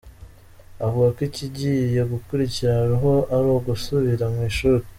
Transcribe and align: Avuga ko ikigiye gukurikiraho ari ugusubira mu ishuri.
Avuga 0.85 1.07
ko 1.15 1.19
ikigiye 1.29 2.01
gukurikiraho 2.11 3.11
ari 3.35 3.47
ugusubira 3.57 4.25
mu 4.33 4.41
ishuri. 4.51 4.83